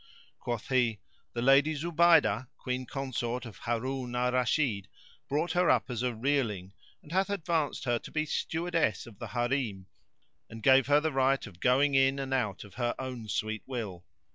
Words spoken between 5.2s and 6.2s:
brought her up as a